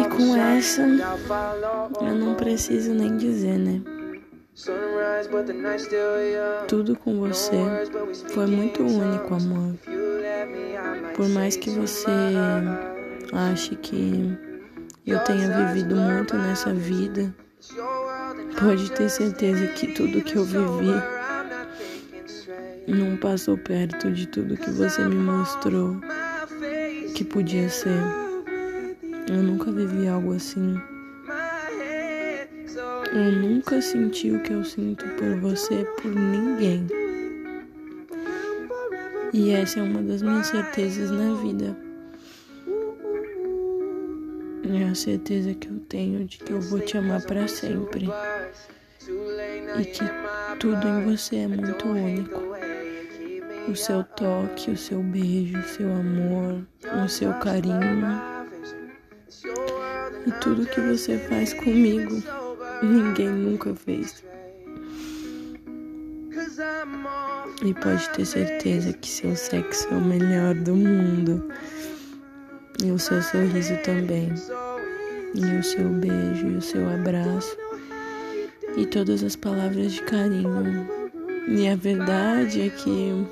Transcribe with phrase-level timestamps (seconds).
[0.00, 0.82] E com essa,
[2.00, 3.80] eu não preciso nem dizer, né?
[6.66, 7.56] Tudo com você
[8.28, 9.74] foi muito único, amor.
[11.14, 12.10] Por mais que você
[13.32, 14.36] ache que
[15.06, 17.32] eu tenha vivido muito nessa vida,
[18.58, 21.17] pode ter certeza que tudo que eu vivi
[22.94, 26.00] não passou perto de tudo que você me mostrou
[27.14, 28.00] que podia ser.
[29.28, 30.80] Eu nunca vivi algo assim.
[33.12, 36.86] Eu nunca senti o que eu sinto por você, por ninguém.
[39.32, 41.76] E essa é uma das minhas certezas na vida.
[44.70, 48.08] É a certeza que eu tenho de que eu vou te amar para sempre.
[49.78, 50.04] E que
[50.58, 52.47] tudo em você é muito único.
[53.68, 56.66] O seu toque, o seu beijo, o seu amor,
[57.04, 58.38] o seu carinho
[60.26, 62.22] e tudo que você faz comigo,
[62.82, 64.22] ninguém nunca fez.
[67.64, 71.48] E pode ter certeza que seu sexo é o melhor do mundo.
[72.84, 74.32] E o seu sorriso também.
[75.34, 77.56] E o seu beijo e o seu abraço.
[78.76, 80.86] E todas as palavras de carinho.
[81.48, 83.26] E a verdade é que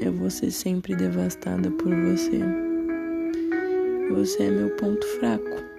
[0.00, 2.40] eu vou ser sempre devastada por você.
[4.10, 5.73] Você é meu ponto fraco.